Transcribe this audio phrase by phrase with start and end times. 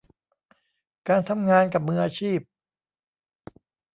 [1.07, 2.39] การทำงานกับมืออาชีพ